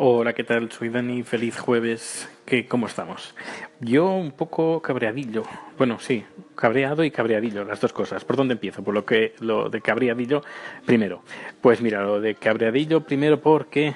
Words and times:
Hola, 0.00 0.32
¿qué 0.32 0.44
tal? 0.44 0.70
Soy 0.70 0.90
Dani, 0.90 1.24
feliz 1.24 1.58
jueves. 1.58 2.30
¿Qué, 2.46 2.68
¿Cómo 2.68 2.86
estamos? 2.86 3.34
Yo 3.80 4.12
un 4.12 4.30
poco 4.30 4.80
cabreadillo. 4.80 5.42
Bueno, 5.76 5.98
sí, 5.98 6.24
cabreado 6.54 7.02
y 7.02 7.10
cabreadillo, 7.10 7.64
las 7.64 7.80
dos 7.80 7.92
cosas. 7.92 8.24
¿Por 8.24 8.36
dónde 8.36 8.54
empiezo? 8.54 8.84
Por 8.84 8.94
lo 8.94 9.04
que 9.04 9.34
lo 9.40 9.68
de 9.68 9.80
cabreadillo 9.80 10.44
primero. 10.86 11.24
Pues 11.60 11.80
mira, 11.80 12.04
lo 12.04 12.20
de 12.20 12.36
cabreadillo 12.36 13.00
primero 13.00 13.40
porque 13.40 13.88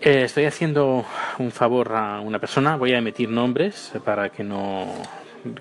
eh, 0.00 0.22
estoy 0.22 0.46
haciendo 0.46 1.04
un 1.38 1.50
favor 1.50 1.92
a 1.92 2.20
una 2.20 2.38
persona. 2.38 2.76
Voy 2.76 2.94
a 2.94 2.98
emitir 2.98 3.28
nombres 3.28 3.92
para 4.02 4.30
que 4.30 4.44
no 4.44 4.86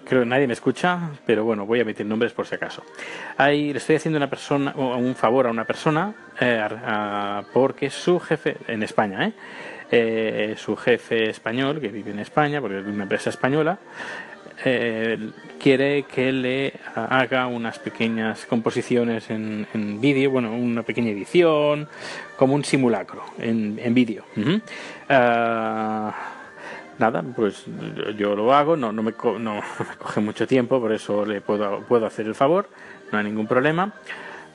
creo 0.04 0.21
que 0.21 0.25
nadie 0.25 0.47
me 0.47 0.54
escucha, 0.54 1.11
pero 1.25 1.43
bueno, 1.43 1.65
voy 1.65 1.79
a 1.79 1.81
emitir 1.83 2.05
nombres 2.05 2.33
por 2.33 2.45
si 2.47 2.55
acaso. 2.55 2.83
Ahí 3.38 3.71
le 3.71 3.79
estoy 3.79 3.95
haciendo 3.95 4.18
una 4.18 4.29
persona, 4.29 4.73
un 4.75 5.15
favor 5.15 5.47
a 5.47 5.51
una 5.51 5.65
persona 5.65 6.13
eh, 6.39 6.68
porque 7.54 7.89
su 7.89 8.19
jefe, 8.19 8.57
en 8.68 8.83
España, 8.83 9.27
¿eh? 9.27 9.33
¿eh? 9.91 10.55
su 10.57 10.75
jefe 10.75 11.29
español, 11.29 11.79
que 11.79 11.89
vive 11.89 12.11
en 12.11 12.19
España, 12.19 12.61
porque 12.61 12.79
es 12.79 12.86
una 12.86 13.04
empresa 13.04 13.29
española, 13.29 13.79
eh, 14.63 15.18
quiere 15.60 16.04
que 16.04 16.32
le 16.32 16.74
haga 16.96 17.47
unas 17.47 17.77
pequeñas 17.79 18.46
composiciones 18.46 19.29
en, 19.29 19.68
vídeo, 19.99 20.32
bueno, 20.32 20.55
una 20.55 20.83
pequeña 20.83 21.11
edición, 21.11 21.88
como 22.38 22.55
un 22.55 22.63
simulacro 22.63 23.24
en, 23.38 23.79
en 23.83 23.93
vídeo 23.93 24.25
nada, 26.99 27.23
pues 27.35 27.65
yo 28.17 28.35
lo 28.35 28.54
hago, 28.54 28.75
no, 28.75 28.91
no, 28.91 29.04
me, 29.04 29.13
no, 29.39 29.55
me 29.79 29.97
coge 29.97 30.21
mucho 30.21 30.47
tiempo, 30.47 30.79
por 30.79 30.91
eso 30.93 31.25
le 31.25 31.41
puedo, 31.41 31.81
puedo 31.81 32.05
hacer 32.05 32.25
el 32.27 32.35
favor, 32.35 32.69
no 33.11 33.17
hay 33.17 33.23
ningún 33.23 33.47
problema. 33.47 33.94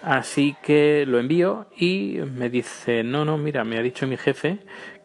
Así 0.03 0.57
que 0.63 1.05
lo 1.07 1.19
envío 1.19 1.67
y 1.77 2.21
me 2.35 2.49
dice, 2.49 3.03
no, 3.05 3.25
no, 3.25 3.37
mira, 3.37 3.65
me 3.65 3.79
ha 3.79 3.83
dicho 3.83 4.07
mi 4.07 4.17
jefe 4.17 4.61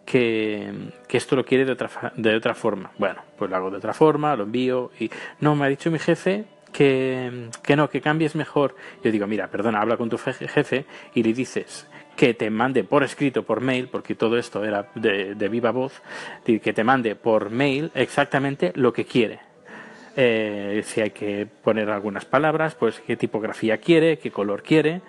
que, 0.05 0.71
que, 1.07 1.17
esto 1.17 1.35
lo 1.35 1.43
quiere 1.43 1.65
de 1.65 1.73
otra, 1.73 1.89
de 2.15 2.35
otra 2.35 2.55
forma. 2.55 2.91
Bueno, 2.97 3.21
pues 3.37 3.49
lo 3.49 3.57
hago 3.57 3.71
de 3.71 3.77
otra 3.77 3.93
forma, 3.93 4.35
lo 4.37 4.43
envío 4.43 4.91
y 4.97 5.09
no, 5.41 5.55
me 5.55 5.65
ha 5.65 5.69
dicho 5.69 5.91
mi 5.91 5.99
jefe 5.99 6.45
que, 6.71 7.49
que 7.61 7.75
no, 7.75 7.89
que 7.89 7.99
cambies 7.99 8.35
mejor. 8.35 8.75
Yo 9.03 9.11
digo, 9.11 9.27
mira, 9.27 9.47
perdona, 9.47 9.81
habla 9.81 9.97
con 9.97 10.09
tu 10.09 10.17
jefe 10.17 10.85
y 11.13 11.23
le 11.23 11.33
dices 11.33 11.87
que 12.15 12.33
te 12.33 12.49
mande 12.49 12.83
por 12.83 13.03
escrito, 13.03 13.43
por 13.43 13.61
mail, 13.61 13.87
porque 13.87 14.15
todo 14.15 14.37
esto 14.37 14.63
era 14.63 14.89
de, 14.95 15.49
viva 15.49 15.71
voz, 15.71 16.01
que 16.45 16.73
te 16.73 16.83
mande 16.83 17.15
por 17.15 17.49
mail 17.49 17.91
exactamente 17.93 18.71
lo 18.75 18.93
que 18.93 19.05
quiere. 19.05 19.39
Eh, 20.17 20.81
si 20.85 21.01
hay 21.01 21.11
que 21.11 21.45
poner 21.45 21.89
algunas 21.89 22.23
palabras, 22.23 22.73
pues 22.75 23.01
qué 23.05 23.17
tipografía 23.17 23.79
quiere, 23.79 24.17
qué 24.17 24.31
color 24.31 24.63
quiere, 24.63 25.01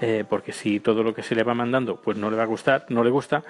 eh, 0.00 0.24
porque 0.26 0.52
si 0.52 0.80
todo 0.80 1.02
lo 1.02 1.14
que 1.14 1.22
se 1.22 1.34
le 1.34 1.42
va 1.42 1.52
mandando 1.52 1.96
pues 1.96 2.16
no 2.16 2.30
le 2.30 2.36
va 2.36 2.44
a 2.44 2.46
gustar, 2.46 2.86
no 2.88 3.04
le 3.04 3.10
gusta, 3.10 3.44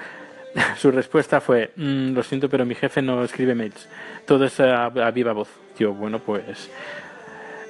su 0.77 0.91
respuesta 0.91 1.41
fue, 1.41 1.71
mm, 1.77 2.15
lo 2.15 2.23
siento, 2.25 2.49
pero 2.49 2.67
mi 2.67 2.75
jefe 2.75 3.01
no 3.01 3.23
escribe 3.23 3.55
mails, 3.55 3.89
todo 4.27 4.45
es 4.45 4.59
a, 4.59 4.89
viva 5.11 5.33
voz. 5.33 5.49
Yo, 5.79 5.93
bueno, 5.93 6.19
pues, 6.19 6.71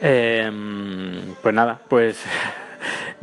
em, 0.01 1.35
pues 1.43 1.55
nada, 1.55 1.81
pues 1.89 2.25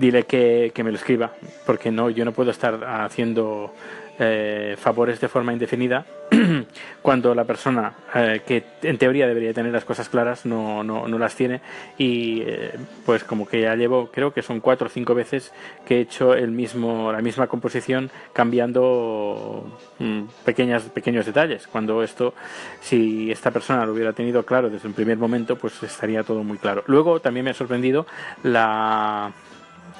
dile 0.01 0.23
que, 0.23 0.73
me 0.83 0.91
lo 0.91 0.97
escriba, 0.97 1.31
porque 1.65 1.91
no, 1.91 2.09
yo 2.09 2.25
no 2.25 2.33
puedo 2.33 2.51
estar 2.51 2.83
haciendo 2.83 3.73
eh, 4.19 4.75
favores 4.77 5.21
de 5.21 5.27
forma 5.27 5.53
indefinida 5.53 6.05
cuando 7.01 7.33
la 7.33 7.45
persona 7.45 7.93
eh, 8.13 8.41
que 8.45 8.63
en 8.83 8.97
teoría 8.97 9.25
debería 9.25 9.53
tener 9.53 9.71
las 9.71 9.85
cosas 9.85 10.09
claras 10.09 10.45
no, 10.45 10.83
no, 10.83 11.07
no 11.07 11.17
las 11.17 11.35
tiene. 11.35 11.61
Y 11.97 12.41
eh, 12.45 12.71
pues 13.05 13.23
como 13.23 13.47
que 13.47 13.61
ya 13.61 13.75
llevo 13.75 14.09
creo 14.11 14.33
que 14.33 14.41
son 14.41 14.59
cuatro 14.59 14.87
o 14.87 14.89
cinco 14.89 15.15
veces 15.15 15.53
que 15.85 15.97
he 15.97 16.01
hecho 16.01 16.33
el 16.33 16.51
mismo 16.51 17.11
la 17.11 17.21
misma 17.21 17.47
composición 17.47 18.11
cambiando 18.33 19.79
mm, 19.99 20.21
pequeñas 20.45 20.83
pequeños 20.83 21.25
detalles. 21.25 21.67
Cuando 21.67 22.03
esto 22.03 22.33
si 22.79 23.31
esta 23.31 23.51
persona 23.51 23.85
lo 23.85 23.93
hubiera 23.93 24.13
tenido 24.13 24.43
claro 24.43 24.69
desde 24.69 24.87
el 24.87 24.93
primer 24.93 25.17
momento 25.17 25.57
pues 25.57 25.81
estaría 25.83 26.23
todo 26.23 26.43
muy 26.43 26.57
claro. 26.57 26.83
Luego 26.87 27.19
también 27.21 27.45
me 27.45 27.51
ha 27.51 27.55
sorprendido 27.55 28.05
la 28.43 29.31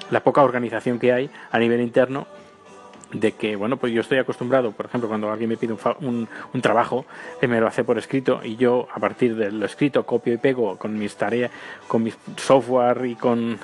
la 0.09 0.21
poca 0.21 0.43
organización 0.43 0.99
que 0.99 1.13
hay 1.13 1.29
a 1.51 1.59
nivel 1.59 1.81
interno 1.81 2.27
de 3.13 3.33
que, 3.33 3.55
bueno, 3.55 3.77
pues 3.77 3.93
yo 3.93 4.01
estoy 4.01 4.17
acostumbrado, 4.17 4.71
por 4.71 4.85
ejemplo, 4.85 5.09
cuando 5.09 5.29
alguien 5.31 5.49
me 5.49 5.57
pide 5.57 5.75
un, 5.99 6.27
trabajo, 6.61 7.05
que 7.39 7.47
me 7.47 7.59
lo 7.59 7.67
hace 7.67 7.83
por 7.83 7.97
escrito 7.97 8.41
y 8.43 8.55
yo 8.55 8.87
a 8.93 8.99
partir 8.99 9.35
de 9.35 9.51
lo 9.51 9.65
escrito 9.65 10.05
copio 10.05 10.33
y 10.33 10.37
pego 10.37 10.77
con 10.77 10.97
mis 10.97 11.15
tareas, 11.15 11.51
con 11.87 12.03
mi 12.03 12.13
software 12.37 13.05
y 13.05 13.15
con 13.15 13.59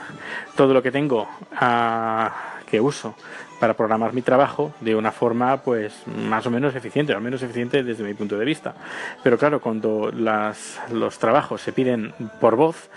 todo 0.56 0.74
lo 0.74 0.82
que 0.82 0.92
tengo 0.92 1.28
ah, 1.56 2.60
que 2.70 2.82
uso 2.82 3.16
para 3.60 3.74
programar 3.76 4.14
mi 4.14 4.22
trabajo 4.22 4.74
de 4.82 4.96
una 4.96 5.12
forma 5.12 5.58
pues 5.64 6.04
más 6.08 6.46
o 6.46 6.52
menos 6.52 6.76
eficiente, 6.76 7.14
al 7.14 7.22
menos 7.22 7.42
eficiente 7.42 7.84
desde 7.84 8.04
mi 8.04 8.14
punto 8.14 8.38
de 8.38 8.46
vista. 8.46 8.76
Pero 9.24 9.38
claro, 9.38 9.62
cuando 9.62 10.12
los 10.12 11.20
trabajos 11.20 11.62
se 11.62 11.72
piden 11.72 12.14
por 12.40 12.56
voz, 12.56 12.90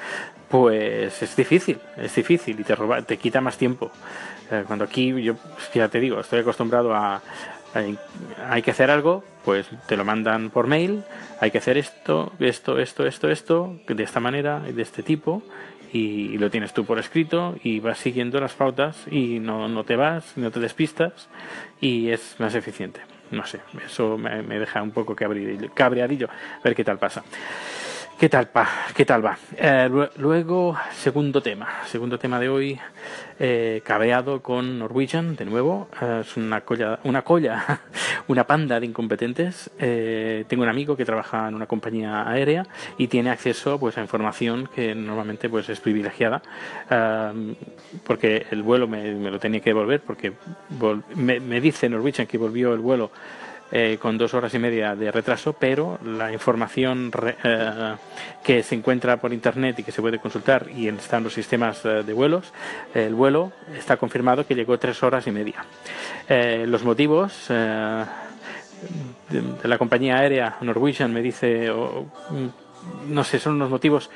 pues 0.51 1.23
es 1.23 1.37
difícil, 1.37 1.79
es 1.97 2.13
difícil 2.15 2.59
y 2.59 2.65
te, 2.65 2.75
roba, 2.75 3.03
te 3.03 3.17
quita 3.17 3.41
más 3.41 3.57
tiempo. 3.57 3.93
Eh, 4.51 4.65
cuando 4.67 4.85
aquí, 4.85 5.23
yo 5.23 5.37
ya 5.73 5.89
te 5.89 6.01
digo, 6.01 6.19
estoy 6.19 6.41
acostumbrado 6.41 6.93
a, 6.93 7.23
hay 8.49 8.63
que 8.63 8.73
hacer 8.73 8.91
algo, 8.91 9.23
pues 9.45 9.69
te 9.87 9.97
lo 9.97 10.05
mandan 10.05 10.51
por 10.51 10.67
mail, 10.67 11.05
hay 11.41 11.53
que 11.53 11.59
hacer 11.59 11.79
esto, 11.79 12.33
esto, 12.41 12.81
esto, 12.81 13.07
esto, 13.07 13.31
esto, 13.31 13.77
de 13.87 14.03
esta 14.03 14.19
manera 14.19 14.63
y 14.69 14.73
de 14.73 14.83
este 14.83 15.05
tipo, 15.05 15.43
y, 15.93 16.37
lo 16.39 16.51
tienes 16.51 16.73
tú 16.73 16.85
por 16.85 16.99
escrito 16.99 17.55
y 17.63 17.79
vas 17.79 17.99
siguiendo 17.99 18.41
las 18.41 18.55
pautas 18.55 19.07
y 19.09 19.39
no, 19.39 19.69
no 19.69 19.85
te 19.85 19.95
vas, 19.95 20.37
no 20.37 20.51
te 20.51 20.59
despistas 20.59 21.29
y 21.81 22.11
es 22.11 22.35
más 22.39 22.57
eficiente. 22.57 23.01
No 23.31 23.47
sé, 23.47 23.61
eso 23.87 24.19
me, 24.19 24.43
me 24.43 24.59
deja 24.59 24.83
un 24.83 24.91
poco 24.91 25.15
cabreadillo, 25.15 26.29
a 26.29 26.63
ver 26.65 26.75
qué 26.75 26.83
tal 26.83 26.99
pasa. 26.99 27.23
¿Qué 28.21 28.29
tal, 28.29 28.49
pa? 28.49 28.69
¿Qué 28.95 29.07
tal 29.07 29.25
va? 29.25 29.39
Eh, 29.57 29.89
luego, 30.19 30.77
segundo 30.93 31.41
tema. 31.41 31.67
Segundo 31.87 32.19
tema 32.19 32.39
de 32.39 32.51
hoy, 32.51 32.79
eh, 33.39 33.83
con 34.43 34.79
Norwegian, 34.79 35.37
de 35.37 35.47
nuevo. 35.47 35.89
Eh, 36.03 36.19
es 36.21 36.37
una 36.37 36.61
colla, 36.61 37.01
una 37.05 37.23
colla, 37.23 37.81
una 38.29 38.47
panda 38.47 38.79
de 38.79 38.85
incompetentes. 38.85 39.71
tengo 39.79 40.63
un 40.63 40.69
amigo 40.69 40.99
que 40.99 41.07
trabaja 41.07 41.49
en 41.49 41.55
una 41.55 41.65
compañía 41.65 42.29
aérea 42.29 42.67
y 42.99 43.07
tiene 43.07 43.31
acceso 43.31 43.81
pues, 43.81 43.97
a 43.97 44.03
información 44.03 44.69
que 44.75 44.95
normalmente 44.95 45.49
pues, 45.49 45.71
es 45.71 45.81
privilegiada, 45.81 46.43
porque 48.05 48.49
el 48.51 48.63
vuelo 48.63 48.87
me, 48.87 49.15
lo 49.15 49.39
tenía 49.39 49.61
que 49.61 49.71
devolver, 49.71 50.03
porque 50.03 50.35
me, 51.15 51.41
me 51.41 51.59
dice 51.59 51.89
Norwegian 51.89 52.27
que 52.27 52.37
volvió 52.37 52.75
el 52.75 52.81
vuelo 52.81 53.11
eh, 53.73 53.99
con 54.01 54.19
dos 54.19 54.35
horas 54.35 54.53
y 54.55 54.59
media 54.59 54.97
de 54.97 55.13
retraso, 55.13 55.53
pero 55.53 56.01
la 56.05 56.33
información 56.33 57.13
eh, 57.45 57.95
que 58.43 58.65
se 58.65 58.75
encuentra 58.75 59.19
por 59.19 59.33
internet 59.33 59.79
y 59.79 59.85
que 59.85 59.93
se 59.93 60.01
puede 60.01 60.19
consultar 60.19 60.67
y 60.75 60.89
están 60.89 61.23
los 61.23 61.35
sistemas 61.35 61.85
eh, 61.85 62.03
de 62.05 62.13
vuelos, 62.13 62.53
el 62.95 63.15
vuelo 63.15 63.53
está 63.79 63.97
confirmado 63.97 64.45
que 64.45 64.57
llegó 64.57 64.79
tres 64.79 65.03
horas 65.05 65.27
y 65.29 65.31
media. 65.31 65.65
los 66.67 66.83
motivos 66.83 67.49
de, 67.49 68.07
la 69.63 69.79
compañía 69.79 70.19
aérea 70.19 70.57
Norwegian 70.63 71.13
me 71.13 71.23
dice, 71.23 71.71
mm, 71.71 73.13
no 73.13 73.23
sé, 73.23 73.39
son 73.39 73.55
unos 73.55 73.71
motivos 73.71 74.11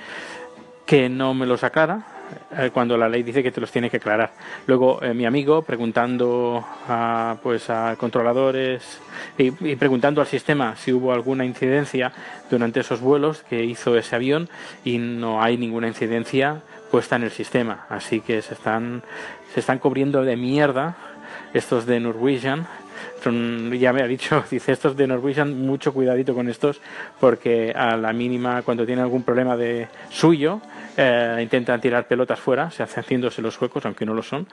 que 0.84 1.09
no 1.09 1.32
me 1.32 1.47
los 1.47 1.62
aclara 1.62 2.14
eh, 2.57 2.71
cuando 2.73 2.97
la 2.97 3.09
ley 3.09 3.23
dice 3.23 3.43
que 3.43 3.51
te 3.51 3.61
los 3.61 3.71
tiene 3.71 3.91
que 3.91 3.99
aclarar. 3.99 4.33
Luego 4.67 5.03
eh, 5.03 5.15
mi 5.15 5.27
amigo 5.27 5.62
preguntando 5.62 6.65
a, 6.89 7.37
pues 7.43 7.71
a 7.71 7.97
controladores 7.97 9.01
y, 9.39 9.51
preguntando 9.77 10.21
al 10.21 10.27
sistema 10.27 10.77
si 10.77 10.93
hubo 10.93 11.13
alguna 11.13 11.45
incidencia 11.45 12.13
durante 12.51 12.81
esos 12.81 13.01
vuelos 13.01 13.43
que 13.49 13.65
hizo 13.65 13.97
ese 13.97 14.17
avión 14.17 14.49
y 14.84 14.99
no 14.99 15.43
hay 15.43 15.57
ninguna 15.57 15.89
incidencia 15.89 16.63
puesta 16.91 17.17
en 17.17 17.25
el 17.25 17.31
sistema. 17.31 17.87
Así 17.89 18.21
que 18.21 18.43
se 18.43 18.55
están, 18.55 19.03
se 19.53 19.61
están 19.61 19.79
cubriendo 19.79 20.23
de 20.23 20.37
mierda 20.37 20.97
estos 21.53 21.87
de 21.87 22.01
Norwegian 22.01 22.67
ya 23.79 23.93
me 23.93 24.03
ha 24.03 24.07
dicho, 24.07 24.45
dice 24.51 24.73
estos 24.73 24.97
de 24.97 25.07
Norwegian, 25.07 25.66
mucho 25.66 25.93
cuidadito 25.93 26.34
con 26.34 26.48
estos, 26.48 26.81
porque 27.21 27.72
a 27.75 27.97
la 27.97 28.13
mínima, 28.13 28.63
cuando 28.63 28.84
tienen 28.84 29.04
algún 29.04 29.22
problema 29.22 29.57
de 29.57 29.89
suyo, 30.10 30.60
eh, 30.97 31.39
intentan 31.43 31.81
tirar 31.81 32.07
pelotas 32.07 32.41
fuera, 32.41 32.71
se 32.71 32.83
hacen 32.83 33.03
haciéndose 33.03 33.43
los 33.43 33.61
huecos, 33.61 33.85
aunque 33.87 34.07
no 34.07 34.15
lo 34.15 34.23
son, 34.23 34.47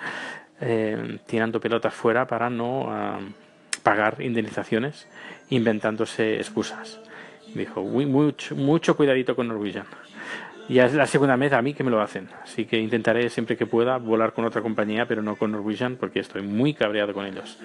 eh, 0.59 1.19
tirando 1.25 1.59
pelotas 1.59 1.93
fuera 1.93 2.27
para 2.27 2.49
no 2.49 2.89
pagar 3.83 4.21
indemnizaciones, 4.21 5.07
inventándose 5.49 6.37
excusas. 6.37 6.99
Dijo, 7.53 7.83
mucho, 7.83 8.55
mucho 8.55 8.95
cuidadito 8.95 9.35
con 9.35 9.47
Norwegian. 9.47 9.85
Y 10.69 10.79
es 10.79 10.93
la 10.93 11.05
segunda 11.05 11.35
vez 11.35 11.51
a 11.51 11.61
mí 11.61 11.73
que 11.73 11.83
me 11.83 11.91
lo 11.91 12.01
hacen. 12.01 12.29
Así 12.43 12.65
que 12.65 12.77
intentaré 12.77 13.29
siempre 13.29 13.57
que 13.57 13.65
pueda 13.65 13.97
volar 13.97 14.31
con 14.31 14.45
otra 14.45 14.61
compañía, 14.61 15.05
pero 15.05 15.21
no 15.21 15.35
con 15.35 15.51
Norwegian, 15.51 15.97
porque 15.97 16.19
estoy 16.19 16.43
muy 16.43 16.73
cabreado 16.73 17.13
con 17.13 17.25
ellos. 17.25 17.57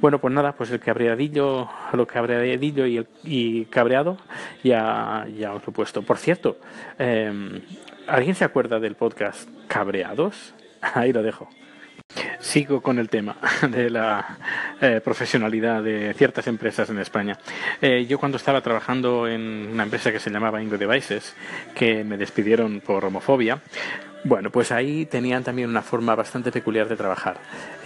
Bueno, 0.00 0.18
pues 0.18 0.34
nada, 0.34 0.52
pues 0.52 0.70
el 0.72 0.80
cabreadillo, 0.80 1.68
lo 1.92 2.06
cabreadillo 2.06 2.86
y, 2.86 2.96
el, 2.96 3.06
y 3.22 3.66
cabreado 3.66 4.16
ya, 4.64 5.28
ya 5.38 5.54
os 5.54 5.64
lo 5.64 5.70
he 5.70 5.72
puesto. 5.72 6.02
Por 6.02 6.18
cierto, 6.18 6.56
em, 6.98 7.60
¿alguien 8.10 8.34
se 8.34 8.44
acuerda 8.44 8.80
del 8.80 8.96
podcast 8.96 9.48
Cabreados? 9.68 10.54
Ahí 10.80 11.12
lo 11.12 11.22
dejo. 11.22 11.48
sigo 12.40 12.80
con 12.80 12.98
el 12.98 13.08
tema 13.08 13.36
de 13.70 13.88
la 13.88 14.38
eh, 14.80 15.00
profesionalidad 15.02 15.82
de 15.82 16.12
ciertas 16.14 16.46
empresas 16.48 16.90
en 16.90 16.98
España. 16.98 17.38
Eh, 17.80 18.06
yo 18.08 18.18
cuando 18.18 18.36
estaba 18.36 18.60
trabajando 18.60 19.28
en 19.28 19.68
una 19.72 19.84
empresa 19.84 20.10
que 20.10 20.18
se 20.18 20.30
llamaba 20.30 20.60
Ingo 20.62 20.76
Devices, 20.76 21.34
que 21.74 22.02
me 22.02 22.16
despidieron 22.16 22.80
por 22.80 23.04
homofobia, 23.04 23.60
bueno, 24.24 24.50
pues 24.50 24.72
ahí 24.72 25.06
tenían 25.06 25.44
también 25.44 25.68
una 25.68 25.82
forma 25.82 26.14
bastante 26.14 26.52
peculiar 26.52 26.88
de 26.88 26.96
trabajar. 26.96 27.36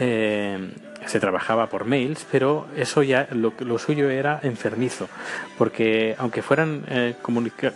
Eh, 0.00 0.70
se 1.06 1.20
trabajaba 1.20 1.68
por 1.68 1.84
mails, 1.84 2.26
pero 2.30 2.66
eso 2.76 3.02
ya 3.02 3.28
lo, 3.30 3.78
suyo 3.78 4.08
era 4.08 4.40
enfermizo, 4.42 5.08
porque 5.58 6.14
aunque 6.18 6.42
fueran 6.42 6.84
eh, 6.88 7.14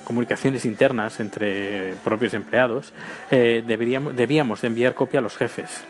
comunicaciones 0.04 0.64
internas 0.64 1.20
entre 1.20 1.94
propios 2.04 2.34
empleados, 2.34 2.92
eh, 3.30 3.62
debíamos 3.66 4.60
de 4.62 4.66
enviar 4.66 4.94
copia 4.94 5.20
a 5.20 5.22
los 5.22 5.36
jefes. 5.36 5.84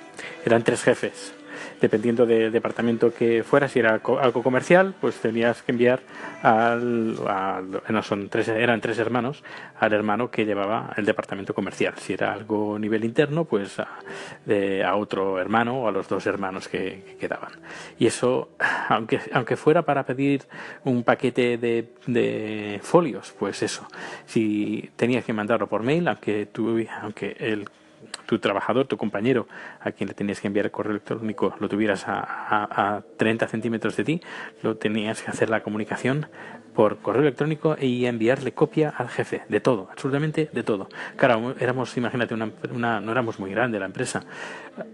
Eran 0.45 0.65
tres 0.65 0.83
jefes 0.83 1.33
dependiendo 1.81 2.27
del 2.27 2.53
departamento 2.53 3.13
que 3.13 3.43
fuera, 3.43 3.69
si 3.69 3.79
era 3.79 4.01
algo 4.21 4.43
comercial, 4.43 4.95
pues 5.01 5.17
tenías 5.17 5.63
que 5.63 5.73
enviar 5.73 6.01
al, 6.43 7.17
no 7.89 8.03
son 8.03 8.29
tres, 8.29 8.49
eran 8.49 8.81
tres 8.81 8.99
hermanos, 8.99 9.43
al 9.79 9.93
hermano 9.93 10.31
que 10.31 10.45
llevaba 10.45 10.93
el 10.97 11.05
departamento 11.05 11.55
comercial. 11.55 11.95
Si 11.99 12.13
era 12.13 12.33
algo 12.33 12.77
a 12.77 12.79
nivel 12.79 13.05
interno, 13.05 13.45
pues 13.45 13.79
a, 13.79 13.89
a 14.85 14.97
otro 14.97 15.39
hermano 15.41 15.83
o 15.83 15.89
a 15.89 15.93
los 15.93 16.09
dos 16.09 16.27
hermanos 16.27 16.69
que, 16.69 17.17
quedaban. 17.19 17.53
Y 17.99 18.07
eso, 18.07 18.51
aunque, 18.89 19.21
aunque 19.33 19.57
fuera 19.57 19.83
para 19.83 20.05
pedir 20.05 20.43
un 20.85 21.03
paquete 21.03 21.59
de, 21.59 21.93
de 22.07 22.81
folios, 22.83 23.35
pues 23.39 23.63
eso, 23.63 23.87
si 24.27 24.91
tenías 24.97 25.25
que 25.25 25.33
mandarlo 25.33 25.67
por 25.67 25.83
mail, 25.83 26.09
aunque, 26.09 26.47
tú, 26.47 26.85
aunque 27.03 27.37
el 27.39 27.69
tu 28.27 28.39
trabajador, 28.39 28.87
tu 28.87 28.97
compañero, 28.97 29.49
a 29.81 29.93
quien 29.93 30.09
le 30.09 30.15
tenías 30.15 30.41
que 30.41 30.47
enviar 30.47 30.67
el 30.67 30.71
correo 30.71 30.93
electrónico, 30.93 31.55
lo 31.61 31.69
tuvieras 31.69 32.07
a, 32.07 32.97
a, 32.97 33.03
30 33.17 33.49
centímetros 33.49 33.97
de 33.97 34.05
ti, 34.05 34.21
lo 34.63 34.77
tenías 34.77 35.23
que 35.23 35.31
hacer 35.31 35.51
la 35.51 35.63
comunicación 35.63 36.27
por 36.75 36.99
correo 36.99 37.23
electrónico 37.23 37.77
y 37.81 38.07
enviarle 38.07 38.53
copia 38.53 38.91
al 38.91 39.09
jefe, 39.09 39.43
de 39.49 39.61
todo, 39.61 39.89
absolutamente 39.91 40.49
de 40.53 40.63
todo. 40.63 40.89
Claro, 41.17 41.55
éramos, 41.59 41.97
imagínate, 41.97 42.35
una, 42.35 43.01
no 43.01 43.11
éramos 43.11 43.41
muy 43.41 43.51
grande 43.51 43.81
la 43.81 43.87
empresa. 43.87 44.23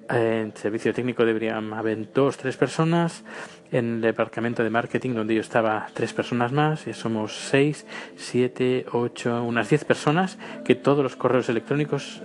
En 0.08 0.56
servicio 0.56 0.94
técnico 0.94 1.26
deberían 1.26 1.74
haber 1.74 2.12
dos, 2.12 2.38
tres 2.38 2.56
personas. 2.56 3.22
En 3.70 3.96
el 3.96 4.00
departamento 4.00 4.62
de 4.62 4.70
marketing, 4.70 5.10
donde 5.14 5.34
yo 5.34 5.40
estaba, 5.40 5.88
tres 5.92 6.14
personas 6.14 6.52
más. 6.52 6.86
Y 6.86 6.94
somos 6.94 7.36
seis, 7.36 7.86
siete, 8.16 8.86
ocho, 8.92 9.42
unas 9.42 9.68
diez 9.68 9.84
personas 9.84 10.38
que 10.64 10.74
todos 10.74 11.02
los 11.02 11.16
correos 11.16 11.48
electrónicos 11.50 12.22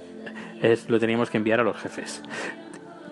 es, 0.62 0.90
lo 0.90 1.00
teníamos 1.00 1.30
que 1.30 1.38
enviar 1.38 1.60
a 1.60 1.64
los 1.64 1.78
jefes. 1.78 2.22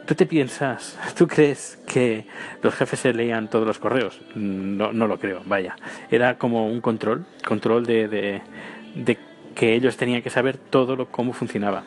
¿Tú 0.08 0.16
te 0.16 0.26
piensas, 0.26 0.98
tú 1.18 1.28
crees 1.28 1.78
que 1.86 2.26
los 2.62 2.74
jefes 2.74 3.02
se 3.02 3.14
leían 3.14 3.50
todos 3.50 3.68
los 3.68 3.78
correos? 3.78 4.22
No, 4.36 4.94
no 4.94 5.06
lo 5.06 5.20
creo, 5.20 5.42
vaya. 5.46 5.76
Era 6.10 6.38
como 6.38 6.66
un 6.66 6.80
control, 6.80 7.26
control 7.46 7.86
de, 7.86 8.08
de, 8.08 9.18
que 9.54 9.74
ellos 9.74 9.98
tenían 9.98 10.22
que 10.22 10.30
saber 10.30 10.58
todo 10.58 10.96
lo, 10.96 11.08
cómo 11.08 11.34
funcionaba. 11.34 11.84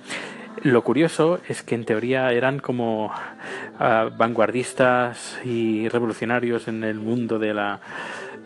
Lo 0.62 0.84
curioso 0.84 1.40
es 1.48 1.62
que 1.62 1.74
en 1.74 1.86
teoría 1.86 2.30
eran 2.32 2.58
como 2.58 3.10
ah, 3.78 4.10
vanguardistas 4.14 5.40
y 5.42 5.88
revolucionarios 5.88 6.68
en 6.68 6.84
el 6.84 6.98
mundo 6.98 7.38
de 7.38 7.54
la 7.54 7.80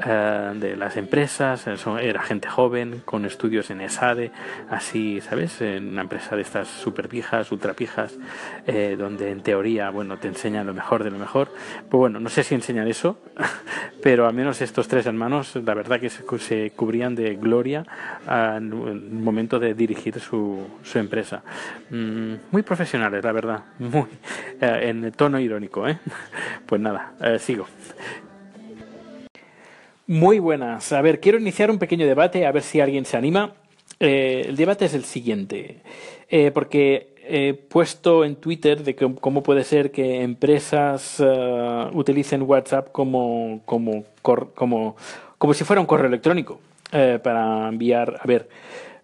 eh, 0.05 0.53
de 0.57 0.77
las 0.77 0.97
empresas, 0.97 1.69
eh, 1.69 1.77
era 2.03 2.21
gente 2.23 2.49
joven 2.49 3.03
con 3.05 3.25
estudios 3.25 3.71
en 3.71 3.81
ESADE, 3.81 4.33
así, 4.69 5.21
¿sabes? 5.21 5.61
En 5.61 5.91
una 5.91 6.03
empresa 6.03 6.35
de 6.35 6.43
estas 6.43 6.67
super 6.67 7.09
pijas, 7.09 7.53
ultra 7.53 7.75
pijas, 7.75 8.19
eh, 8.67 8.97
donde 8.99 9.31
en 9.31 9.43
teoría, 9.43 9.91
bueno, 9.91 10.19
te 10.19 10.27
enseñan 10.27 10.67
lo 10.67 10.75
mejor 10.75 11.05
de 11.05 11.13
lo 11.13 11.19
mejor. 11.19 11.49
Pues 11.89 11.99
bueno, 11.99 12.19
no 12.19 12.29
sé 12.29 12.43
si 12.43 12.57
enseñan 12.57 12.89
eso, 12.89 13.19
pero 14.03 14.27
al 14.27 14.35
menos 14.35 14.61
estos 14.63 14.89
tres 14.89 15.07
hermanos, 15.07 15.55
la 15.55 15.75
verdad 15.75 16.01
que 16.01 16.11
se, 16.11 16.73
cubrían 16.73 17.15
de 17.15 17.37
gloria 17.37 17.85
el 18.27 18.71
momento 18.71 19.61
de 19.61 19.75
dirigir 19.75 20.19
su, 20.19 20.67
su 20.83 20.99
empresa. 20.99 21.43
Mm, 21.91 22.35
muy 22.51 22.63
profesionales, 22.63 23.23
la 23.23 23.33
verdad, 23.33 23.65
muy 23.79 24.07
en 24.61 25.13
tono 25.13 25.39
irónico, 25.39 25.87
¿eh? 25.87 25.99
Pues 26.67 26.81
nada, 26.81 27.13
sigo. 27.39 27.67
Muy 30.07 30.39
buenas. 30.39 30.93
A 30.93 31.01
ver, 31.01 31.19
quiero 31.19 31.39
iniciar 31.39 31.71
un 31.71 31.79
pequeño 31.79 32.07
debate, 32.07 32.45
a 32.45 32.53
ver 32.53 32.63
si 32.63 32.79
alguien 32.79 33.07
se 33.07 33.17
anima. 33.17 33.55
Eh, 34.01 34.45
el 34.49 34.57
debate 34.57 34.85
es 34.85 34.93
el 34.93 35.05
siguiente, 35.05 35.81
eh, 36.29 36.51
porque 36.51 37.15
he 37.27 37.55
puesto 37.55 38.23
en 38.23 38.37
Twitter 38.37 38.83
de 38.83 38.95
que, 38.95 39.15
cómo 39.15 39.43
puede 39.43 39.65
ser 39.65 39.93
que 39.93 40.21
empresas 40.21 41.23
eh, 41.25 41.91
utilicen 41.95 42.43
WhatsApp 42.43 42.93
como, 42.93 43.63
como, 43.65 44.05
como, 44.21 44.97
como 45.39 45.55
si 45.55 45.65
fuera 45.65 45.81
un 45.81 45.87
correo 45.87 46.09
electrónico 46.09 46.61
para 47.23 47.69
enviar, 47.69 48.21
a 48.21 48.27
ver, 48.27 48.49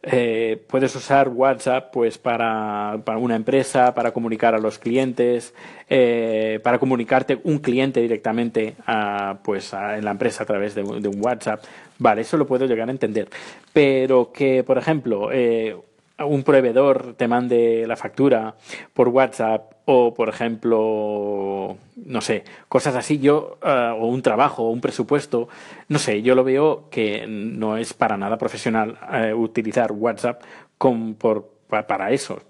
eh, 0.03 0.63
puedes 0.67 0.97
usar 0.97 1.29
WhatsApp 1.29 1.91
pues 1.93 2.17
para, 2.17 2.99
una 3.19 3.37
empresa, 3.37 3.95
para 3.95 4.13
comunicar 4.13 4.55
a 4.55 4.59
los 4.59 4.79
clientes, 4.79 5.55
eh, 5.91 6.59
para 6.63 6.79
comunicarte 6.79 7.39
un 7.45 7.59
cliente 7.59 8.01
directamente 8.01 8.77
a, 8.87 9.39
pues 9.45 9.73
en 9.75 10.05
la 10.05 10.13
empresa 10.13 10.45
a 10.45 10.47
través 10.47 10.75
de, 10.75 10.83
de, 10.83 11.09
un 11.09 11.23
WhatsApp. 11.23 11.63
Vale, 11.99 12.23
eso 12.23 12.39
lo 12.39 12.47
puedo 12.47 12.65
llegar 12.67 12.89
a 12.89 12.93
entender. 12.93 13.29
Pero 13.75 14.33
que, 14.33 14.65
por 14.65 14.79
ejemplo, 14.79 15.31
eh, 15.33 15.77
un 16.25 16.43
proveedor 16.43 17.15
te 17.17 17.29
mande 17.29 17.85
la 17.87 17.97
factura 17.97 18.57
por 18.93 19.09
WhatsApp 19.09 19.73
o, 19.85 20.15
por 20.15 20.29
ejemplo, 20.29 21.77
no 21.97 22.21
sé, 22.21 22.45
cosas 22.69 22.95
así, 22.95 23.19
yo, 23.19 23.59
eh, 23.65 23.95
o 23.99 24.07
un 24.07 24.23
trabajo, 24.23 24.65
o 24.65 24.71
un 24.71 24.81
presupuesto, 24.81 25.49
no 25.89 25.99
sé, 25.99 26.23
yo 26.23 26.35
lo 26.35 26.45
veo 26.45 26.89
que 26.91 27.27
no 27.27 27.77
es 27.77 27.93
para 27.93 28.17
nada 28.17 28.39
profesional 28.39 28.99
eh, 29.13 29.35
utilizar 29.35 29.93
WhatsApp 29.93 30.43
con, 30.79 31.15
por 31.15 31.60
para 31.71 32.11
eso. 32.11 32.43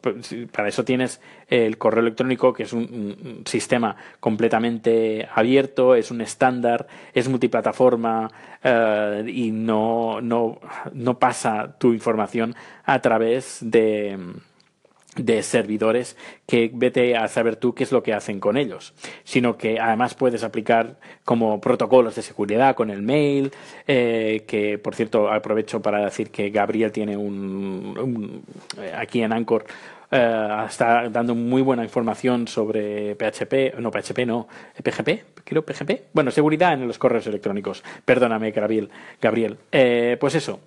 Para 0.52 0.68
eso 0.68 0.84
tienes 0.84 1.20
el 1.48 1.78
correo 1.78 2.00
electrónico, 2.00 2.52
que 2.52 2.64
es 2.64 2.72
un, 2.72 3.42
sistema 3.44 3.96
completamente 4.18 5.28
abierto, 5.34 5.94
es 5.94 6.10
un 6.10 6.20
estándar, 6.20 6.86
es 7.14 7.28
multiplataforma 7.28 8.30
eh, 8.62 9.24
y 9.26 9.50
no, 9.50 10.20
no, 10.20 10.58
no 10.92 11.18
pasa 11.18 11.76
tu 11.78 11.92
información 11.92 12.54
a 12.84 13.00
través 13.00 13.58
de 13.60 14.18
de 15.16 15.42
servidores 15.42 16.16
que 16.46 16.70
vete 16.72 17.16
a 17.16 17.26
saber 17.28 17.56
tú 17.56 17.74
qué 17.74 17.84
es 17.84 17.92
lo 17.92 18.02
que 18.02 18.14
hacen 18.14 18.38
con 18.38 18.56
ellos, 18.56 18.94
sino 19.24 19.56
que 19.56 19.80
además 19.80 20.14
puedes 20.14 20.44
aplicar 20.44 20.96
como 21.24 21.60
protocolos 21.60 22.14
de 22.14 22.22
seguridad 22.22 22.74
con 22.74 22.90
el 22.90 23.02
mail, 23.02 23.50
eh, 23.86 24.44
que 24.46 24.78
por 24.78 24.94
cierto 24.94 25.30
aprovecho 25.30 25.82
para 25.82 26.04
decir 26.04 26.30
que 26.30 26.50
Gabriel 26.50 26.92
tiene 26.92 27.16
un, 27.16 28.42
eh, 28.78 28.92
aquí 28.96 29.22
en 29.22 29.32
Anchor 29.32 29.64
eh, 30.12 30.64
está 30.68 31.08
dando 31.08 31.34
muy 31.34 31.62
buena 31.62 31.82
información 31.82 32.46
sobre 32.46 33.16
PHP, 33.16 33.78
no 33.78 33.90
PHP, 33.90 34.26
no, 34.26 34.46
PGP, 34.82 35.42
creo 35.44 35.64
PGP. 35.64 36.04
Bueno, 36.12 36.30
seguridad 36.30 36.72
en 36.72 36.86
los 36.86 36.98
correos 36.98 37.26
electrónicos. 37.26 37.82
Perdóname, 38.04 38.50
Gabriel. 38.50 38.90
Gabriel. 39.20 39.56
pues 40.18 40.34
eso. 40.34 40.60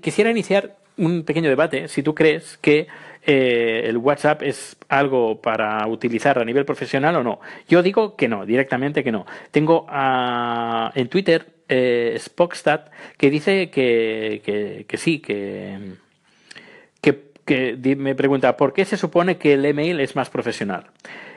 quisiera 0.00 0.30
iniciar 0.30 0.76
un 0.96 1.24
pequeño 1.24 1.48
debate 1.48 1.88
si 1.88 2.02
tú 2.02 2.14
crees 2.14 2.58
que 2.58 2.86
eh, 3.26 3.84
el 3.86 3.96
WhatsApp 3.96 4.42
es 4.42 4.76
algo 4.88 5.40
para 5.40 5.86
utilizar 5.86 6.38
a 6.38 6.44
nivel 6.44 6.64
profesional 6.64 7.16
o 7.16 7.22
no. 7.22 7.40
Yo 7.68 7.82
digo 7.82 8.16
que 8.16 8.28
no, 8.28 8.44
directamente 8.44 9.02
que 9.02 9.12
no. 9.12 9.26
Tengo 9.50 9.86
uh, 9.86 10.90
en 10.94 11.08
Twitter 11.08 11.46
eh, 11.68 12.16
Spockstat 12.18 12.90
que 13.16 13.30
dice 13.30 13.70
que, 13.70 14.42
que, 14.44 14.84
que 14.86 14.96
sí, 14.98 15.20
que, 15.20 15.96
que, 17.00 17.96
me 17.96 18.14
pregunta 18.14 18.56
por 18.56 18.72
qué 18.72 18.84
se 18.84 18.96
supone 18.96 19.36
que 19.36 19.54
el 19.54 19.64
email 19.64 20.00
es 20.00 20.16
más 20.16 20.30
profesional. 20.30 20.86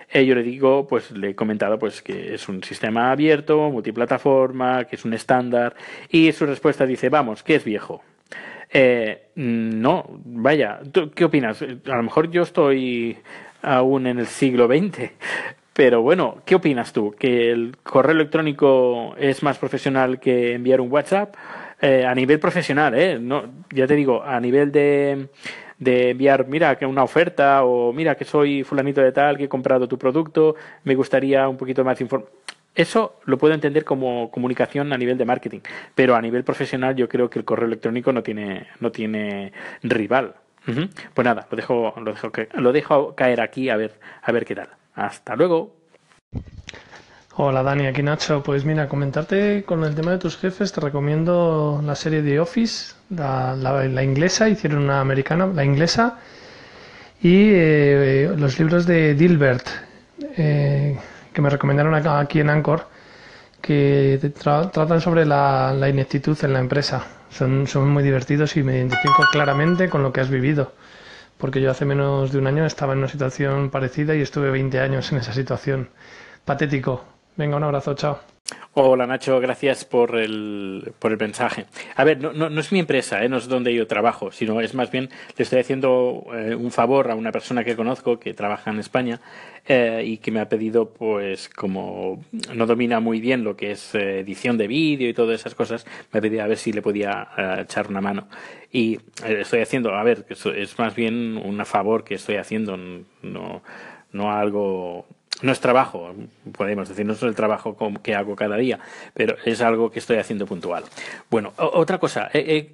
Eh, 0.09 0.25
yo 0.25 0.35
le 0.35 0.43
digo, 0.43 0.87
pues 0.87 1.11
le 1.11 1.31
he 1.31 1.35
comentado 1.35 1.77
pues 1.77 2.01
que 2.01 2.33
es 2.33 2.47
un 2.47 2.63
sistema 2.63 3.11
abierto, 3.11 3.69
multiplataforma, 3.69 4.85
que 4.85 4.95
es 4.95 5.05
un 5.05 5.13
estándar, 5.13 5.75
y 6.09 6.31
su 6.31 6.45
respuesta 6.45 6.85
dice, 6.85 7.09
vamos, 7.09 7.43
que 7.43 7.55
es 7.55 7.65
viejo. 7.65 8.03
Eh, 8.69 9.29
no, 9.35 10.05
vaya, 10.25 10.79
¿qué 11.15 11.25
opinas? 11.25 11.61
A 11.61 11.95
lo 11.95 12.03
mejor 12.03 12.29
yo 12.29 12.43
estoy 12.43 13.17
aún 13.61 14.07
en 14.07 14.19
el 14.19 14.27
siglo 14.27 14.67
XX, 14.67 15.11
pero 15.73 16.01
bueno, 16.01 16.37
¿qué 16.45 16.55
opinas 16.55 16.91
tú? 16.91 17.15
¿Que 17.17 17.51
el 17.51 17.77
correo 17.83 18.13
electrónico 18.13 19.15
es 19.17 19.43
más 19.43 19.57
profesional 19.57 20.19
que 20.19 20.53
enviar 20.53 20.81
un 20.81 20.91
WhatsApp? 20.91 21.35
Eh, 21.79 22.05
a 22.05 22.15
nivel 22.15 22.39
profesional, 22.39 22.95
¿eh? 22.95 23.19
No, 23.19 23.43
ya 23.71 23.85
te 23.85 23.95
digo, 23.95 24.23
a 24.23 24.39
nivel 24.39 24.71
de, 24.71 25.27
de 25.77 26.09
enviar, 26.09 26.47
mira, 26.47 26.75
que 26.75 26.87
una 26.87 27.03
oferta 27.03 27.63
o 27.63 27.93
mira 27.93 28.15
que 28.15 28.25
soy 28.25 28.63
fulanito 28.63 29.01
de 29.01 29.11
tal, 29.11 29.37
que 29.37 29.43
he 29.43 29.49
comprado 29.49 29.87
tu 29.87 29.97
producto, 29.97 30.55
me 30.83 30.95
gustaría 30.95 31.47
un 31.47 31.57
poquito 31.57 31.83
más 31.83 32.01
información 32.01 32.46
eso 32.77 33.19
lo 33.25 33.39
puedo 33.39 33.55
entender 33.55 33.83
como 33.83 34.29
comunicación 34.29 34.93
a 34.93 34.97
nivel 34.97 35.17
de 35.17 35.25
marketing, 35.25 35.61
pero 35.95 36.15
a 36.15 36.21
nivel 36.21 36.43
profesional 36.43 36.95
yo 36.95 37.09
creo 37.09 37.27
que 37.27 37.39
el 37.39 37.45
correo 37.45 37.65
electrónico 37.65 38.13
no 38.13 38.21
tiene, 38.21 38.67
no 38.79 38.91
tiene 38.91 39.51
rival. 39.81 40.35
Pues 41.13 41.25
nada, 41.25 41.47
lo 41.49 41.55
dejo, 41.55 41.93
lo 41.97 42.13
dejo, 42.13 42.31
lo 42.55 42.71
dejo 42.73 43.15
caer 43.15 43.41
aquí 43.41 43.69
a 43.69 43.77
ver, 43.77 43.99
a 44.21 44.31
ver 44.31 44.45
qué 44.45 44.53
tal. 44.53 44.69
Hasta 44.93 45.35
luego. 45.35 45.75
Hola 47.37 47.63
Dani, 47.63 47.87
aquí 47.87 48.03
Nacho. 48.03 48.43
Pues 48.43 48.63
mira, 48.63 48.87
comentarte 48.87 49.63
con 49.63 49.83
el 49.83 49.95
tema 49.95 50.11
de 50.11 50.17
tus 50.19 50.37
jefes, 50.37 50.71
te 50.71 50.81
recomiendo 50.81 51.81
la 51.83 51.95
serie 51.95 52.21
The 52.21 52.39
Office, 52.39 52.93
la, 53.09 54.03
inglesa, 54.03 54.49
hicieron 54.49 54.83
una 54.83 54.99
americana, 54.99 55.47
la 55.47 55.63
inglesa, 55.63 56.19
y 57.21 57.49
eh, 57.53 58.31
los 58.37 58.59
libros 58.59 58.85
de 58.85 59.15
Dilbert, 59.15 59.67
eh, 60.35 60.97
que 61.37 61.41
me 61.43 61.51
recomendaron 61.51 61.93
aquí 61.93 62.39
en 62.39 62.49
Anchor, 62.49 62.87
que 63.61 64.19
tratan 64.41 64.99
sobre 64.99 65.23
la, 65.23 65.71
la, 65.71 65.87
ineptitud 65.87 66.35
en 66.43 66.51
la 66.51 66.59
empresa. 66.59 67.05
Son, 67.29 67.67
son 67.67 67.89
muy 67.89 68.01
divertidos 68.01 68.57
y 68.57 68.63
me 68.63 68.77
identifico 68.77 69.23
claramente 69.31 69.87
con 69.87 70.01
lo 70.01 70.11
que 70.11 70.21
has 70.21 70.31
vivido, 70.31 70.73
porque 71.37 71.61
yo 71.61 71.69
hace 71.69 71.85
menos 71.85 72.31
de 72.31 72.39
un 72.39 72.47
año 72.47 72.65
estaba 72.65 72.93
en 72.93 72.99
una 72.99 73.07
situación 73.07 73.69
parecida 73.69 74.15
y 74.15 74.21
estuve 74.21 74.49
20 74.49 74.79
años 74.79 75.11
en 75.11 75.19
esa 75.19 75.31
situación. 75.31 75.89
Patético, 76.43 77.03
Venga, 77.35 77.57
un 77.57 77.65
abrazo, 77.65 77.93
chao. 77.93 78.36
Hola 78.79 79.07
Nacho, 79.07 79.39
gracias 79.39 79.85
por 79.85 80.15
el, 80.15 80.93
por 80.99 81.11
el 81.11 81.17
mensaje. 81.17 81.65
A 81.95 82.03
ver, 82.03 82.21
no, 82.21 82.31
no, 82.31 82.59
es 82.59 82.71
mi 82.71 82.77
empresa, 82.77 83.23
¿eh? 83.23 83.27
no 83.27 83.37
es 83.37 83.47
donde 83.47 83.73
yo 83.73 83.87
trabajo, 83.87 84.31
sino 84.31 84.61
es 84.61 84.75
más 84.75 84.91
bien 84.91 85.09
le 85.35 85.41
estoy 85.41 85.57
haciendo 85.57 86.27
eh, 86.35 86.53
un 86.53 86.69
favor 86.69 87.09
a 87.09 87.15
una 87.15 87.31
persona 87.31 87.63
que 87.63 87.75
conozco 87.75 88.19
que 88.19 88.35
trabaja 88.35 88.69
en 88.69 88.77
España 88.77 89.19
eh, 89.67 90.03
y 90.05 90.17
que 90.17 90.29
me 90.29 90.41
ha 90.41 90.47
pedido, 90.47 90.93
pues 90.93 91.49
como 91.49 92.23
no 92.53 92.67
domina 92.67 92.99
muy 92.99 93.19
bien 93.19 93.43
lo 93.43 93.57
que 93.57 93.71
es 93.71 93.95
edición 93.95 94.59
de 94.59 94.67
vídeo 94.67 95.09
y 95.09 95.13
todas 95.15 95.39
esas 95.39 95.55
cosas, 95.55 95.83
me 96.13 96.19
ha 96.19 96.21
pedido 96.21 96.43
a 96.43 96.47
ver 96.47 96.57
si 96.57 96.71
le 96.71 96.83
podía 96.83 97.29
echar 97.59 97.87
una 97.87 97.99
mano. 97.99 98.27
Y 98.71 98.99
estoy 99.25 99.61
haciendo, 99.61 99.95
a 99.95 100.03
ver, 100.03 100.27
es 100.29 100.77
más 100.77 100.93
bien 100.93 101.41
un 101.43 101.65
favor 101.65 102.03
que 102.03 102.13
estoy 102.13 102.35
haciendo, 102.35 102.77
no, 102.77 103.63
no 104.11 104.31
algo 104.31 105.07
no 105.41 105.51
es 105.51 105.59
trabajo, 105.59 106.13
podemos 106.51 106.89
decir, 106.89 107.05
no 107.05 107.13
es 107.13 107.21
el 107.21 107.35
trabajo 107.35 107.77
que 108.01 108.15
hago 108.15 108.35
cada 108.35 108.57
día, 108.57 108.79
pero 109.13 109.35
es 109.45 109.61
algo 109.61 109.91
que 109.91 109.99
estoy 109.99 110.17
haciendo 110.17 110.45
puntual. 110.45 110.83
Bueno, 111.29 111.53
otra 111.57 111.99
cosa, 111.99 112.29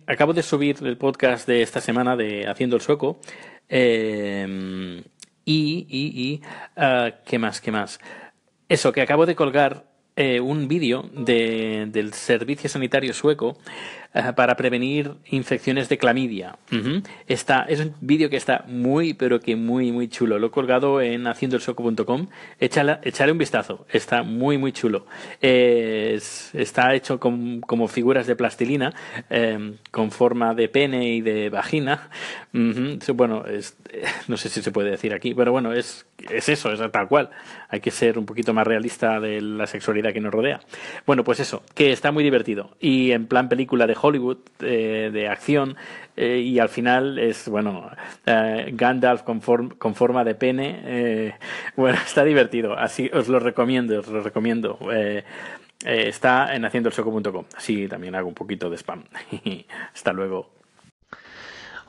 acabo 0.07 0.33
de 0.33 0.43
subir 0.43 0.77
el 0.81 0.97
podcast 0.97 1.47
de 1.47 1.61
esta 1.61 1.81
semana 1.81 2.15
de 2.15 2.47
Haciendo 2.47 2.75
el 2.77 2.81
Sueco. 2.81 3.19
Eh, 3.67 5.03
y, 5.45 5.87
y, 5.89 6.21
y 6.21 6.41
ah, 6.77 7.11
¿qué 7.25 7.37
más? 7.37 7.59
¿Qué 7.59 7.71
más? 7.71 7.99
Eso, 8.69 8.91
que 8.91 9.01
acabo 9.01 9.25
de 9.25 9.35
colgar 9.35 9.85
eh, 10.15 10.39
un 10.39 10.67
vídeo 10.67 11.09
de, 11.11 11.87
del 11.89 12.13
Servicio 12.13 12.69
Sanitario 12.69 13.13
Sueco 13.13 13.57
eh, 14.13 14.33
para 14.35 14.55
prevenir 14.55 15.13
infecciones 15.29 15.89
de 15.89 15.97
clamidia. 15.97 16.57
está, 17.27 17.63
es 17.63 17.79
un 17.79 17.93
vídeo 18.01 18.29
que 18.29 18.37
está 18.37 18.63
muy, 18.67 19.13
pero 19.13 19.39
que 19.39 19.55
muy, 19.55 19.91
muy 19.91 20.07
chulo. 20.07 20.39
Lo 20.39 20.47
he 20.47 20.51
colgado 20.51 21.01
en 21.01 21.27
haciendoelsoco.com. 21.27 22.27
Echale 22.59 23.31
un 23.31 23.37
vistazo. 23.37 23.85
Está 23.89 24.23
muy, 24.23 24.57
muy 24.57 24.71
chulo. 24.71 25.05
está 25.41 26.93
hecho 26.93 27.19
con, 27.19 27.61
como 27.61 27.87
figuras 27.87 28.27
de 28.27 28.35
plastilina, 28.35 28.93
em, 29.29 29.77
con 29.91 30.11
forma 30.11 30.53
de 30.53 30.69
pene 30.69 31.09
y 31.09 31.21
de 31.21 31.49
vagina. 31.49 32.09
Bueno, 32.51 33.43
no 34.27 34.37
sé 34.37 34.49
si 34.49 34.61
se 34.61 34.71
puede 34.71 34.91
decir 34.91 35.13
aquí, 35.13 35.33
pero 35.33 35.51
bueno, 35.51 35.73
es, 35.73 36.05
es 36.29 36.49
eso, 36.49 36.71
es 36.71 36.91
tal 36.91 37.07
cual. 37.07 37.29
Hay 37.69 37.79
que 37.79 37.91
ser 37.91 38.19
un 38.19 38.25
poquito 38.25 38.53
más 38.53 38.67
realista 38.67 39.19
de 39.19 39.41
la 39.41 39.67
sexualidad 39.67 40.13
que 40.13 40.21
nos 40.21 40.31
rodea. 40.31 40.61
Bueno, 41.05 41.23
pues 41.23 41.39
eso, 41.39 41.63
que 41.73 41.91
está 41.91 42.11
muy 42.11 42.23
divertido. 42.23 42.75
Y 42.79 43.11
en 43.11 43.27
plan 43.27 43.49
película 43.49 43.87
de 43.87 43.95
Hollywood 44.03 44.39
eh, 44.59 45.09
de 45.13 45.29
acción 45.29 45.77
eh, 46.17 46.37
y 46.39 46.59
al 46.59 46.67
final 46.67 47.17
es, 47.17 47.47
bueno, 47.47 47.89
eh, 48.25 48.69
Gandalf 48.73 49.23
con, 49.23 49.39
con, 49.39 49.95
forma 49.95 50.23
de 50.23 50.35
pene. 50.35 51.37
bueno, 51.77 51.97
está 52.05 52.23
divertido, 52.23 52.77
así 52.77 53.09
os 53.13 53.29
lo 53.29 53.39
recomiendo, 53.39 53.99
os 53.99 54.07
lo 54.07 54.21
recomiendo. 54.21 54.77
está 55.85 56.53
en 56.53 56.65
haciendoelsoco.com. 56.65 57.45
Así 57.55 57.87
también 57.87 58.15
hago 58.15 58.27
un 58.27 58.35
poquito 58.35 58.69
de 58.69 58.77
spam. 58.77 59.03
Hasta 59.93 60.11
luego. 60.11 60.51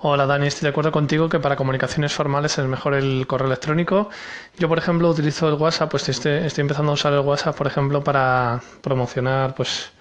Hola 0.06 0.26
Dani, 0.26 0.46
estoy 0.46 0.66
de 0.66 0.68
acuerdo 0.68 0.92
contigo 0.92 1.30
que 1.30 1.40
para 1.40 1.56
comunicaciones 1.56 2.12
formales 2.12 2.58
es 2.58 2.66
mejor 2.66 2.92
el 2.92 3.26
correo 3.26 3.46
electrónico. 3.46 4.10
Yo, 4.58 4.68
por 4.68 4.76
ejemplo, 4.76 5.08
utilizo 5.08 5.48
el 5.48 5.54
WhatsApp, 5.54 5.90
pues 5.90 6.08
estoy, 6.10 6.32
estoy 6.44 6.62
empezando 6.62 6.90
a 6.90 6.94
usar 6.94 7.14
el 7.14 7.20
WhatsApp, 7.20 7.56
por 7.56 7.66
ejemplo, 7.66 8.04
para 8.04 8.60
promocionar 8.82 9.54
pues 9.54 9.93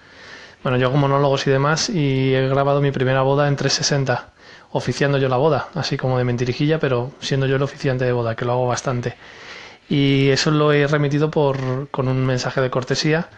bueno, 0.64 0.78
yo 0.78 0.86
hago 0.86 0.96
monólogos 0.96 1.46
y 1.46 1.50
demás 1.50 1.90
y 1.90 2.34
he 2.34 2.48
grabado 2.48 2.80
mi 2.80 2.90
primera 2.90 3.20
boda 3.20 3.48
en 3.48 3.54
360, 3.54 4.32
oficiando 4.72 5.18
yo 5.18 5.28
la 5.28 5.36
boda, 5.36 5.68
así 5.74 5.98
como 5.98 6.16
de 6.16 6.24
mentirijilla, 6.24 6.78
pero 6.78 7.12
siendo 7.20 7.46
yo 7.46 7.56
el 7.56 7.62
oficiante 7.62 8.06
de 8.06 8.12
boda, 8.12 8.34
que 8.34 8.46
lo 8.46 8.52
hago 8.52 8.66
bastante. 8.66 9.14
Y 9.90 10.30
eso 10.30 10.50
lo 10.50 10.72
he 10.72 10.86
remitido 10.86 11.30
por, 11.30 11.90
con 11.90 12.08
un 12.08 12.24
mensaje 12.24 12.62
de 12.62 12.70
cortesía 12.70 13.28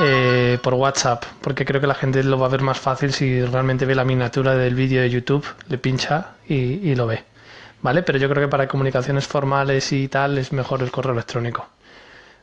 eh, 0.00 0.58
por 0.64 0.74
WhatsApp, 0.74 1.24
porque 1.40 1.64
creo 1.64 1.80
que 1.80 1.86
la 1.86 1.94
gente 1.94 2.24
lo 2.24 2.36
va 2.40 2.46
a 2.46 2.50
ver 2.50 2.62
más 2.62 2.80
fácil 2.80 3.12
si 3.12 3.44
realmente 3.44 3.86
ve 3.86 3.94
la 3.94 4.04
miniatura 4.04 4.56
del 4.56 4.74
vídeo 4.74 5.00
de 5.00 5.10
YouTube, 5.10 5.46
le 5.68 5.78
pincha 5.78 6.32
y, 6.48 6.54
y 6.54 6.96
lo 6.96 7.06
ve. 7.06 7.22
¿Vale? 7.82 8.02
Pero 8.02 8.18
yo 8.18 8.28
creo 8.28 8.42
que 8.42 8.50
para 8.50 8.66
comunicaciones 8.66 9.28
formales 9.28 9.92
y 9.92 10.08
tal 10.08 10.38
es 10.38 10.52
mejor 10.52 10.82
el 10.82 10.90
correo 10.90 11.12
electrónico. 11.12 11.68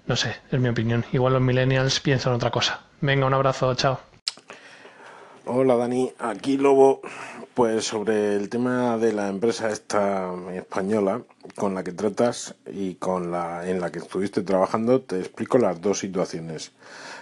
No 0.09 0.15
sé, 0.15 0.35
es 0.51 0.59
mi 0.59 0.69
opinión.Igual 0.69 1.33
los 1.33 1.41
millennials 1.43 1.99
piensan 1.99 2.33
otra 2.33 2.49
cosa. 2.49 2.81
Venga, 2.99 3.27
un 3.27 3.33
abrazo, 3.35 3.75
chao. 3.75 3.99
Hola 5.45 5.75
Dani, 5.75 6.11
aquí 6.17 6.57
Lobo, 6.57 7.01
pues 7.53 7.85
sobre 7.85 8.35
el 8.35 8.49
tema 8.49 8.97
de 8.97 9.13
la 9.13 9.29
empresa 9.29 9.69
esta 9.69 10.33
española 10.51 11.21
con 11.55 11.75
la 11.75 11.83
que 11.83 11.91
tratas 11.91 12.55
y 12.65 12.95
con 12.95 13.31
la 13.31 13.69
en 13.69 13.79
la 13.79 13.91
que 13.91 13.99
estuviste 13.99 14.41
trabajando, 14.41 14.99
te 14.99 15.19
explico 15.19 15.59
las 15.59 15.79
dos 15.79 15.99
situaciones. 15.99 16.71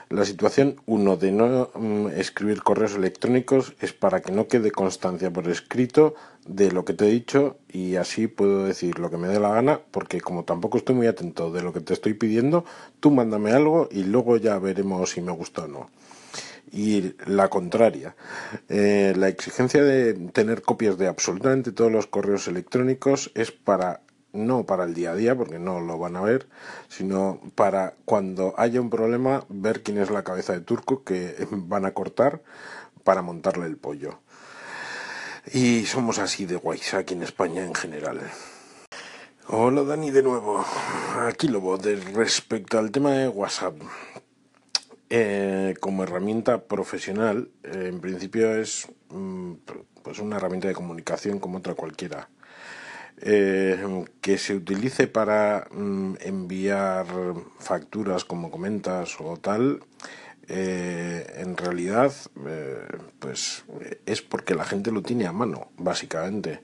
La 0.09 0.23
situación 0.23 0.77
uno 0.85 1.17
de 1.17 1.33
no 1.33 1.69
mm, 1.75 2.07
escribir 2.15 2.63
correos 2.63 2.95
electrónicos 2.95 3.73
es 3.81 3.91
para 3.91 4.21
que 4.21 4.31
no 4.31 4.47
quede 4.47 4.71
constancia 4.71 5.31
por 5.31 5.49
escrito 5.49 6.15
de 6.45 6.71
lo 6.71 6.85
que 6.85 6.93
te 6.93 7.07
he 7.07 7.11
dicho 7.11 7.57
y 7.67 7.97
así 7.97 8.27
puedo 8.27 8.63
decir 8.63 8.99
lo 8.99 9.09
que 9.09 9.17
me 9.17 9.27
dé 9.27 9.37
la 9.37 9.49
gana 9.49 9.81
porque 9.91 10.21
como 10.21 10.45
tampoco 10.45 10.77
estoy 10.77 10.95
muy 10.95 11.07
atento 11.07 11.51
de 11.51 11.61
lo 11.61 11.73
que 11.73 11.81
te 11.81 11.93
estoy 11.93 12.13
pidiendo, 12.13 12.63
tú 13.01 13.11
mándame 13.11 13.51
algo 13.51 13.89
y 13.91 14.05
luego 14.05 14.37
ya 14.37 14.57
veremos 14.59 15.09
si 15.09 15.21
me 15.21 15.33
gusta 15.33 15.65
o 15.65 15.67
no. 15.67 15.89
Y 16.71 17.13
la 17.25 17.49
contraria, 17.49 18.15
eh, 18.69 19.13
la 19.17 19.27
exigencia 19.27 19.83
de 19.83 20.13
tener 20.31 20.61
copias 20.61 20.97
de 20.97 21.07
absolutamente 21.07 21.73
todos 21.73 21.91
los 21.91 22.07
correos 22.07 22.47
electrónicos 22.47 23.31
es 23.35 23.51
para 23.51 24.01
no 24.33 24.65
para 24.65 24.83
el 24.83 24.93
día 24.93 25.11
a 25.11 25.15
día, 25.15 25.35
porque 25.35 25.59
no 25.59 25.79
lo 25.79 25.97
van 25.97 26.15
a 26.15 26.21
ver, 26.21 26.47
sino 26.87 27.39
para 27.55 27.95
cuando 28.05 28.53
haya 28.57 28.81
un 28.81 28.89
problema, 28.89 29.45
ver 29.49 29.83
quién 29.83 29.97
es 29.97 30.09
la 30.09 30.23
cabeza 30.23 30.53
de 30.53 30.61
turco 30.61 31.03
que 31.03 31.47
van 31.51 31.85
a 31.85 31.93
cortar 31.93 32.41
para 33.03 33.21
montarle 33.21 33.65
el 33.65 33.77
pollo. 33.77 34.19
Y 35.53 35.85
somos 35.85 36.19
así 36.19 36.45
de 36.45 36.57
guays 36.57 36.93
aquí 36.93 37.13
en 37.13 37.23
España 37.23 37.63
en 37.63 37.73
general. 37.73 38.19
Hola 39.47 39.83
Dani 39.83 40.11
de 40.11 40.23
nuevo. 40.23 40.65
Aquí 41.25 41.47
lo 41.47 41.77
de 41.77 41.95
respecto 41.95 42.77
al 42.77 42.91
tema 42.91 43.11
de 43.11 43.29
WhatsApp. 43.29 43.75
Eh, 45.09 45.73
como 45.79 46.03
herramienta 46.03 46.65
profesional, 46.65 47.49
eh, 47.63 47.85
en 47.87 48.01
principio 48.01 48.53
es 48.53 48.89
mm, 49.07 49.53
pues 50.03 50.19
una 50.19 50.35
herramienta 50.35 50.67
de 50.67 50.73
comunicación 50.73 51.39
como 51.39 51.59
otra 51.59 51.75
cualquiera 51.75 52.27
eh, 53.21 54.05
que 54.21 54.37
se 54.37 54.53
utilice 54.53 55.07
para 55.07 55.67
mm, 55.71 56.15
enviar 56.21 57.07
facturas 57.57 58.25
como 58.25 58.51
comentas 58.51 59.19
o 59.19 59.37
tal 59.37 59.81
eh, 60.47 61.25
en 61.37 61.57
realidad 61.57 62.13
eh, 62.45 62.87
pues 63.19 63.65
es 64.05 64.21
porque 64.21 64.55
la 64.55 64.63
gente 64.65 64.91
lo 64.91 65.01
tiene 65.01 65.25
a 65.25 65.31
mano 65.31 65.71
básicamente. 65.77 66.61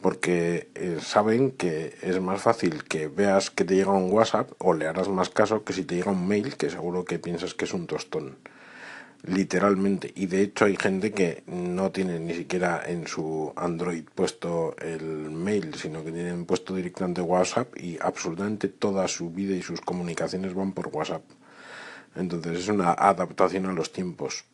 Porque 0.00 0.68
saben 1.00 1.52
que 1.52 1.96
es 2.02 2.20
más 2.20 2.42
fácil 2.42 2.82
que 2.82 3.06
veas 3.06 3.50
que 3.50 3.64
te 3.64 3.76
llega 3.76 3.92
un 3.92 4.10
WhatsApp 4.10 4.50
o 4.58 4.74
le 4.74 4.88
harás 4.88 5.08
más 5.08 5.30
caso 5.30 5.62
que 5.62 5.72
si 5.72 5.84
te 5.84 5.94
llega 5.94 6.10
un 6.10 6.26
mail 6.26 6.56
que 6.56 6.70
seguro 6.70 7.04
que 7.04 7.20
piensas 7.20 7.54
que 7.54 7.66
es 7.66 7.72
un 7.72 7.86
tostón 7.86 8.38
literalmente. 9.22 10.12
Y 10.14 10.26
de 10.26 10.42
hecho 10.42 10.64
hay 10.64 10.76
gente 10.76 11.12
que 11.12 11.42
no 11.46 11.90
tiene 11.90 12.18
ni 12.18 12.34
siquiera 12.34 12.82
en 12.86 13.06
su 13.06 13.52
Android 13.56 14.04
puesto 14.14 14.76
el 14.78 15.30
mail 15.30 15.74
sino 15.74 16.04
que 16.04 16.12
tienen 16.12 16.44
puesto 16.44 16.74
directamente 16.74 17.20
WhatsApp 17.20 17.76
y 17.76 17.98
absolutamente 18.00 18.68
toda 18.68 19.06
su 19.08 19.30
vida 19.30 19.54
y 19.54 19.62
sus 19.62 19.80
comunicaciones 19.80 20.54
van 20.54 20.72
por 20.72 20.88
WhatsApp. 20.88 21.22
Entonces 22.14 22.58
es 22.58 22.68
una 22.68 22.92
adaptación 22.92 23.66
a 23.66 23.72
los 23.72 23.92
tiempos. 23.92 24.44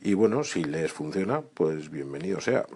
Y 0.00 0.14
bueno 0.14 0.44
si 0.44 0.64
les 0.64 0.92
funciona 0.92 1.42
pues 1.42 1.90
bienvenido 1.90 2.40
sea. 2.40 2.66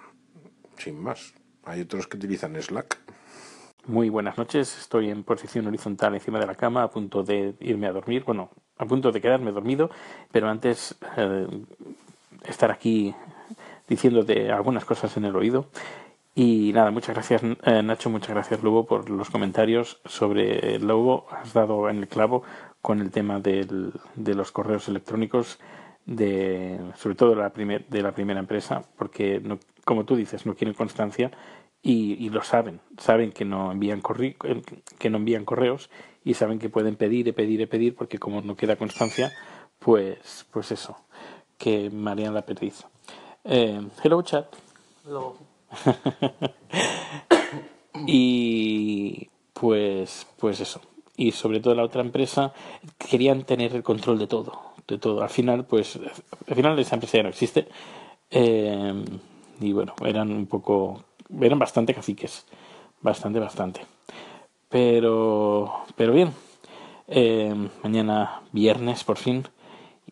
Sin 0.79 1.01
más. 1.01 1.35
Hay 1.65 1.81
otros 1.83 2.09
que 2.09 2.17
utilizan 2.17 2.61
Slack. 2.61 2.99
Muy 3.87 4.11
buenas 4.11 4.39
noches, 4.39 4.79
estoy 4.79 5.11
en 5.11 5.25
posición 5.25 5.67
horizontal 5.67 6.15
encima 6.15 6.39
de 6.39 6.47
la 6.47 6.55
cama 6.55 6.85
a 6.85 6.91
punto 6.91 7.25
de 7.25 7.57
irme 7.59 7.89
a 7.89 7.93
dormir, 7.93 8.23
bueno, 8.25 8.51
a 8.83 8.87
punto 8.87 9.13
de 9.13 9.21
quedarme 9.21 9.53
dormido, 9.53 9.91
pero 10.31 10.49
antes 10.49 10.97
eh, 11.17 11.47
estar 12.45 12.71
aquí 12.71 13.15
diciéndote 13.89 14.51
algunas 14.51 14.85
cosas 14.85 15.17
en 15.17 15.25
el 15.25 15.37
oído 15.37 15.67
Y 16.35 16.73
nada, 16.73 16.91
muchas 16.91 17.15
gracias 17.15 17.43
eh, 17.43 17.83
Nacho, 17.83 18.09
muchas 18.09 18.31
gracias 18.31 18.63
Lobo 18.63 18.87
por 18.87 19.11
los 19.11 19.29
comentarios 19.29 20.01
sobre 20.07 20.77
el 20.77 20.87
Lobo. 20.87 21.27
Has 21.31 21.53
dado 21.53 21.91
en 21.91 21.99
el 21.99 22.09
clavo 22.09 22.43
con 22.81 23.01
el 23.01 23.11
tema 23.11 23.39
del, 23.39 23.93
de 24.17 24.35
los 24.35 24.51
correos 24.51 24.89
electrónicos, 24.89 25.61
de, 26.07 26.81
sobre 26.97 27.15
todo 27.15 27.31
de 27.31 27.37
la, 27.37 27.51
primer, 27.51 27.87
de 27.87 28.03
la 28.03 28.13
primera 28.13 28.41
empresa, 28.41 28.83
porque 28.97 29.41
no, 29.41 29.59
como 29.85 30.05
tú 30.05 30.17
dices, 30.17 30.47
no 30.47 30.55
quieren 30.55 30.75
constancia 30.75 31.31
y, 31.83 32.15
y, 32.15 32.31
lo 32.31 32.43
saben, 32.43 32.81
saben 32.97 33.31
que 33.31 33.45
no 33.45 33.71
envían 33.71 34.01
corri 34.01 34.37
que 34.99 35.11
no 35.11 35.19
envían 35.19 35.45
correos 35.45 35.91
y 36.25 36.35
saben 36.35 36.59
que 36.59 36.69
pueden 36.69 36.97
pedir 36.97 37.29
y 37.29 37.33
pedir 37.33 37.61
y 37.61 37.67
pedir 37.67 37.95
porque 37.95 38.19
como 38.19 38.41
no 38.41 38.57
queda 38.57 38.77
constancia, 38.77 39.33
pues, 39.79 40.47
pues 40.51 40.73
eso, 40.73 40.97
que 41.59 41.91
marean 41.91 42.35
la 42.35 42.43
perdiz. 42.43 42.85
Eh, 43.45 43.81
hello 44.03 44.23
chat. 44.23 44.47
Hello. 45.05 45.37
y 48.07 49.29
pues, 49.53 50.27
pues 50.39 50.61
eso. 50.61 50.81
Y 51.17 51.33
sobre 51.33 51.61
todo 51.61 51.75
la 51.75 51.85
otra 51.85 52.03
empresa 52.03 52.53
querían 52.99 53.45
tener 53.45 53.75
el 53.75 53.83
control 53.83 54.19
de 54.19 54.27
todo, 54.27 54.61
de 54.87 54.99
todo. 54.99 55.23
Al 55.23 55.31
final, 55.31 55.67
pues, 55.67 55.99
al 56.49 56.55
final 56.55 56.79
esa 56.79 56.97
empresa 56.97 57.19
ya 57.19 57.23
no 57.25 57.29
existe. 57.29 57.69
Eh, 58.31 59.05
y 59.61 59.73
bueno, 59.73 59.95
eran 60.05 60.33
un 60.33 60.47
poco, 60.47 61.05
eran 61.41 61.59
bastante 61.59 61.95
caciques, 61.95 62.47
bastante, 63.01 63.39
bastante. 63.39 63.83
Pero, 64.73 65.71
pero 65.97 66.15
bien, 66.15 66.33
eh, 67.07 67.55
mañana 67.83 68.41
viernes 68.53 69.05
por 69.05 69.19
fin. 69.19 69.45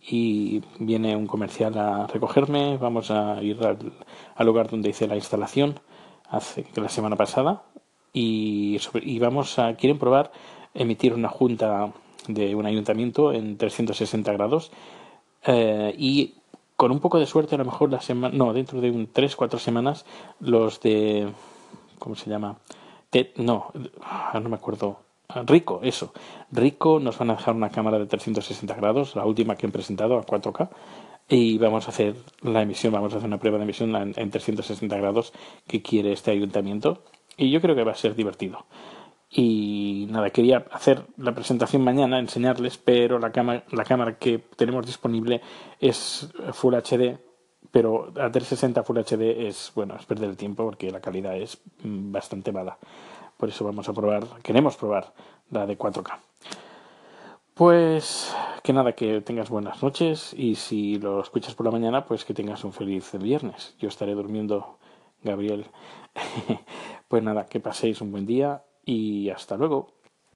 Y 0.03 0.63
viene 0.79 1.17
un 1.17 1.27
comercial 1.27 1.77
a 1.79 2.07
recogerme. 2.07 2.77
Vamos 2.77 3.11
a 3.11 3.43
ir 3.43 3.59
al, 3.65 4.47
lugar 4.47 4.69
donde 4.69 4.91
hice 4.91 5.09
la 5.09 5.17
instalación 5.17 5.81
hace 6.29 6.67
la 6.75 6.91
semana 6.91 7.17
pasada. 7.17 7.63
Y, 8.13 8.79
y 9.03 9.19
vamos 9.19 9.59
a 9.59 9.75
quieren 9.77 9.99
probar 9.99 10.31
emitir 10.75 11.15
una 11.15 11.29
junta 11.29 11.93
de 12.29 12.55
un 12.55 12.67
ayuntamiento 12.67 13.33
en 13.33 13.57
360 13.57 14.33
grados. 14.33 14.73
Eh, 15.47 15.95
y 15.97 16.35
con 16.77 16.91
un 16.93 17.01
poco 17.01 17.19
de 17.19 17.27
suerte 17.27 17.55
a 17.55 17.59
lo 17.59 17.65
mejor 17.65 17.91
la 17.91 18.03
semana 18.03 18.37
no 18.37 18.53
dentro 18.53 18.83
de 18.83 18.91
un 18.91 19.07
3 19.07 19.37
4 19.37 19.59
semanas 19.59 20.05
los 20.39 20.81
de 20.81 21.33
cómo 21.99 22.15
se 22.15 22.29
llama 22.29 22.59
no 23.37 23.73
no 24.35 24.49
me 24.49 24.57
acuerdo 24.57 25.01
Rico, 25.47 25.81
eso. 25.83 26.13
Rico 26.51 27.01
nos 27.01 27.19
van 27.19 27.31
a 27.31 27.37
dejar 27.37 27.55
una 27.55 27.71
cámara 27.71 27.99
de 27.99 28.07
360 28.07 28.75
grados, 28.75 29.17
la 29.17 29.25
última 29.25 29.57
que 29.57 29.67
han 29.67 29.73
presentado 29.73 30.19
a 30.19 30.27
4K, 30.27 30.69
y 31.29 31.59
vamos 31.59 31.87
a 31.87 31.91
hacer 31.91 32.17
la 32.43 32.63
emisión, 32.63 32.93
vamos 32.93 33.15
a 33.15 33.19
hacer 33.19 33.29
una 33.29 33.39
prueba 33.39 33.59
de 33.59 33.65
emisión 33.65 33.95
en, 33.95 34.31
360 34.31 34.97
grados 34.97 35.33
que 35.67 35.83
quiere 35.83 36.13
este 36.13 36.31
ayuntamiento, 36.31 37.05
y 37.37 37.51
yo 37.51 37.61
creo 37.61 37.75
que 37.75 37.85
va 37.85 37.93
a 37.93 37.97
ser 37.97 38.15
divertido. 38.15 38.67
Y 39.33 40.09
nada, 40.11 40.31
quería 40.31 40.67
hacer 40.73 41.05
la 41.17 41.33
presentación 41.33 41.85
mañana, 41.85 42.19
enseñarles, 42.19 42.79
pero 42.79 43.21
la 43.21 43.31
cámara, 43.31 43.65
la 43.71 43.85
cámara 43.85 44.19
que 44.19 44.39
tenemos 44.57 44.85
disponible 44.85 45.41
es 45.79 46.29
Full 46.53 46.75
HD, 46.75 47.21
pero 47.71 48.13
a 48.17 48.31
360 48.31 48.83
Full 48.83 48.99
HD 48.99 49.47
es, 49.47 49.73
bueno, 49.75 49.97
es 49.97 50.05
perder 50.07 50.31
el 50.31 50.37
tiempo 50.37 50.65
porque 50.65 50.91
la 50.91 51.01
calidad 51.01 51.37
es 51.37 51.59
mm, 51.83 52.13
bastante 52.13 52.53
mala. 52.53 52.79
Por 53.37 53.49
eso 53.49 53.65
vamos 53.65 53.89
a 53.89 53.93
probar, 53.93 54.27
queremos 54.43 54.77
probar 54.77 55.13
la 55.51 55.67
de 55.67 55.79
4K. 55.79 56.19
Pues 57.55 58.35
que 58.63 58.73
nada, 58.73 58.93
que 58.93 59.21
tengas 59.21 59.51
buenas 59.51 59.83
noches 59.83 60.35
y 60.35 60.55
si 60.55 60.99
lo 60.99 61.21
escuchas 61.21 61.55
por 61.55 61.67
la 61.67 61.73
mañana, 61.73 62.07
pues 62.07 62.25
que 62.25 62.35
tengas 62.35 62.65
un 62.65 62.73
feliz 62.73 63.11
viernes. 63.19 63.75
Yo 63.79 63.89
estaré 63.89 64.15
durmiendo, 64.15 64.79
Gabriel. 65.23 65.67
pues 67.09 67.23
nada, 67.23 67.47
que 67.47 67.61
paséis 67.61 68.01
un 68.01 68.13
buen 68.13 68.27
día 68.27 68.65
y 68.85 69.29
hasta 69.31 69.57
luego. 69.57 70.00